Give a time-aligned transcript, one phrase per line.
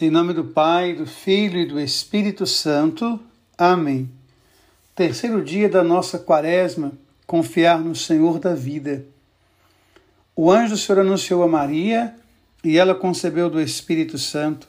[0.00, 3.20] Em nome do Pai, do Filho e do Espírito Santo.
[3.56, 4.10] Amém.
[4.92, 6.90] Terceiro dia da nossa quaresma,
[7.28, 9.06] confiar no Senhor da vida.
[10.34, 12.12] O anjo do Senhor anunciou a Maria
[12.64, 14.66] e ela concebeu do Espírito Santo.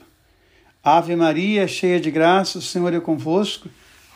[0.84, 3.68] Ave Maria, cheia de graça, o Senhor é convosco.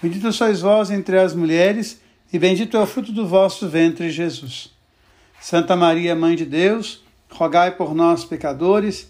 [0.04, 2.00] Bendita sois vós entre as mulheres
[2.32, 4.70] e bendito é o fruto do vosso ventre, Jesus.
[5.42, 9.10] Santa Maria, Mãe de Deus, rogai por nós, pecadores,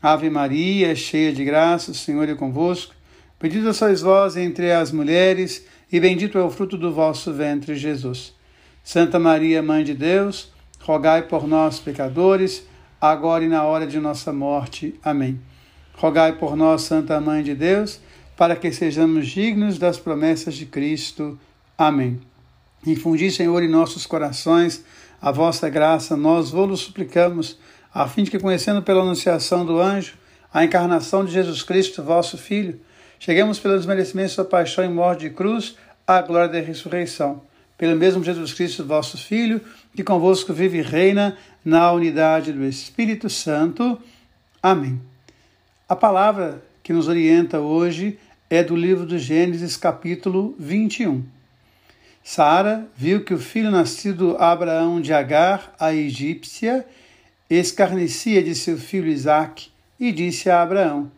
[0.00, 2.94] Ave Maria, cheia de graça, o Senhor é convosco.
[3.40, 8.32] Bendita sois vós entre as mulheres, e bendito é o fruto do vosso ventre, Jesus.
[8.84, 12.64] Santa Maria, Mãe de Deus, rogai por nós, pecadores,
[13.00, 14.94] agora e na hora de nossa morte.
[15.02, 15.40] Amém.
[15.94, 18.00] Rogai por nós, Santa Mãe de Deus,
[18.36, 21.38] para que sejamos dignos das promessas de Cristo.
[21.76, 22.20] Amém.
[22.86, 24.84] Infundi, Senhor, em nossos corações
[25.20, 27.58] a vossa graça, nós vos suplicamos
[27.92, 30.14] a fim de que, conhecendo pela anunciação do anjo
[30.52, 32.80] a encarnação de Jesus Cristo, vosso Filho,
[33.18, 37.42] cheguemos pelos merecimentos da paixão e morte de cruz à glória da ressurreição.
[37.76, 39.60] Pelo mesmo Jesus Cristo, vosso Filho,
[39.94, 44.00] que convosco vive e reina na unidade do Espírito Santo.
[44.62, 45.00] Amém.
[45.88, 48.18] A palavra que nos orienta hoje
[48.50, 51.24] é do livro do Gênesis, capítulo 21.
[52.24, 56.86] Sara viu que o filho nascido Abraão de Agar, a egípcia,
[57.48, 59.68] escarnecia de seu filho Isaque
[59.98, 61.10] e disse a Abraão: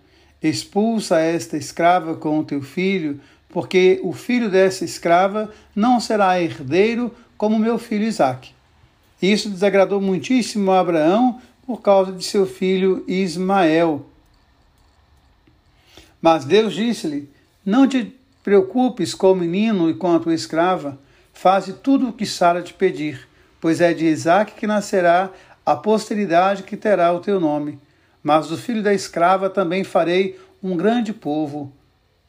[0.43, 7.15] Expulsa esta escrava com o teu filho, porque o filho dessa escrava não será herdeiro
[7.37, 8.53] como meu filho Isaque.
[9.21, 14.07] Isso desagradou muitíssimo a Abraão por causa de seu filho Ismael.
[16.23, 17.29] Mas Deus disse-lhe:
[17.65, 20.99] Não te preocupes com o menino e com a tua escrava,
[21.33, 23.29] faze tudo o que Sara te pedir,
[23.61, 25.31] pois é de Isaque que nascerá
[25.65, 27.79] a posteridade que terá o teu nome.
[28.23, 31.73] Mas do filho da escrava também farei um grande povo,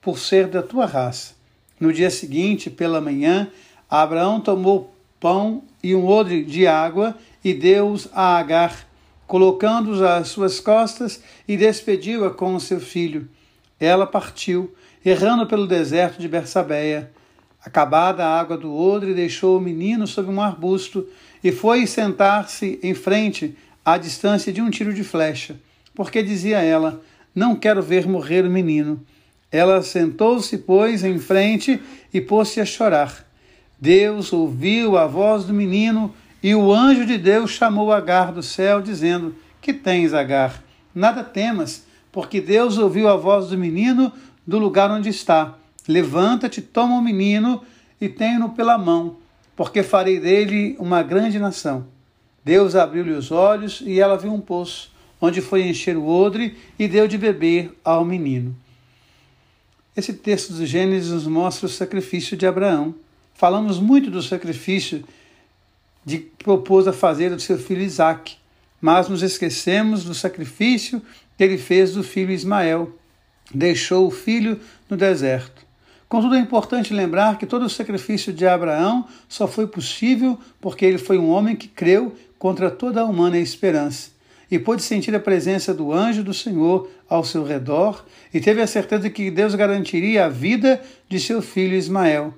[0.02, 1.34] por ser da tua raça.
[1.80, 3.50] No dia seguinte, pela manhã,
[3.90, 8.88] Abraão tomou pão e um odre de água e deu-os a Agar,
[9.28, 13.30] colocando-os às suas costas e despediu-a com o seu filho.
[13.80, 17.12] Ela partiu, errando pelo deserto de Bersabeia.
[17.63, 21.07] Acabada a água do odre, deixou o menino sob um arbusto
[21.44, 23.55] e foi sentar-se em frente,
[23.85, 25.59] à distância de um tiro de flecha,
[25.94, 27.01] porque dizia ela:
[27.33, 29.03] Não quero ver morrer o menino.
[29.51, 31.79] Ela sentou-se, pois, em frente
[32.13, 33.27] e pôs-se a chorar.
[33.79, 38.81] Deus ouviu a voz do menino e o anjo de Deus chamou Agar do céu,
[38.81, 40.63] dizendo: Que tens, Agar?
[40.93, 44.11] Nada temas, porque Deus ouviu a voz do menino
[44.45, 45.57] do lugar onde está.
[45.88, 47.62] Levanta-te, toma o menino
[48.00, 49.18] e tenha-no pela mão
[49.62, 51.86] porque farei dele uma grande nação.
[52.44, 54.91] Deus abriu-lhe os olhos e ela viu um poço,
[55.22, 58.56] onde foi encher o odre e deu de beber ao menino.
[59.96, 62.96] Esse texto do Gênesis nos mostra o sacrifício de Abraão.
[63.36, 65.03] Falamos muito do sacrifício
[66.03, 68.38] de que propôs a fazer do seu filho Isaque,
[68.81, 71.03] mas nos esquecemos do sacrifício
[71.38, 72.97] que ele fez do filho Ismael.
[73.53, 74.59] Deixou o filho
[74.90, 75.71] no deserto.
[76.11, 80.97] Contudo, é importante lembrar que todo o sacrifício de Abraão só foi possível porque ele
[80.97, 84.09] foi um homem que creu contra toda a humana esperança
[84.51, 88.67] e pôde sentir a presença do anjo do Senhor ao seu redor e teve a
[88.67, 92.33] certeza de que Deus garantiria a vida de seu filho Ismael.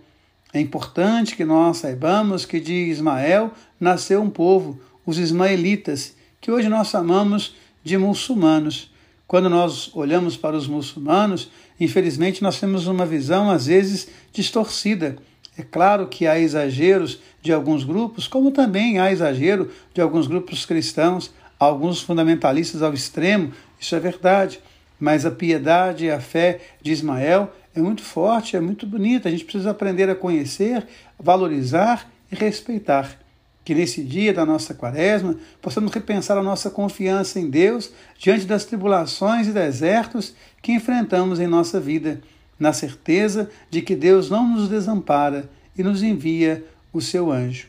[0.54, 6.70] É importante que nós saibamos que de Ismael nasceu um povo, os ismaelitas, que hoje
[6.70, 8.93] nós chamamos de muçulmanos.
[9.28, 15.18] Quando nós olhamos para os muçulmanos, infelizmente nós temos uma visão às vezes distorcida.
[15.58, 20.66] É claro que há exageros de alguns grupos, como também há exagero de alguns grupos
[20.66, 24.60] cristãos, alguns fundamentalistas ao extremo, isso é verdade.
[25.00, 29.28] Mas a piedade e a fé de Ismael é muito forte, é muito bonita.
[29.28, 30.86] A gente precisa aprender a conhecer,
[31.20, 33.23] valorizar e respeitar
[33.64, 38.66] que nesse dia da nossa quaresma possamos repensar a nossa confiança em Deus diante das
[38.66, 42.22] tribulações e desertos que enfrentamos em nossa vida,
[42.60, 47.68] na certeza de que Deus não nos desampara e nos envia o seu anjo.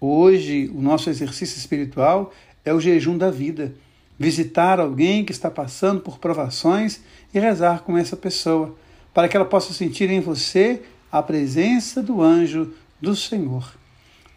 [0.00, 2.32] Hoje, o nosso exercício espiritual
[2.64, 3.74] é o jejum da vida.
[4.18, 7.00] Visitar alguém que está passando por provações
[7.34, 8.76] e rezar com essa pessoa,
[9.12, 13.81] para que ela possa sentir em você a presença do anjo do Senhor.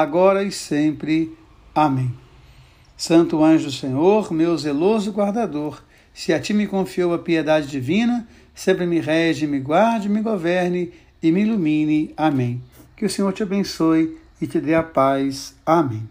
[0.00, 1.36] agora e sempre.
[1.74, 2.14] Amém.
[2.96, 5.82] Santo anjo Senhor, meu zeloso guardador,
[6.14, 10.92] se a ti me confiou a piedade divina, sempre me rege, me guarde, me governe
[11.22, 12.14] e me ilumine.
[12.16, 12.62] Amém.
[12.96, 15.54] Que o Senhor te abençoe e te dê a paz.
[15.66, 16.08] Amém.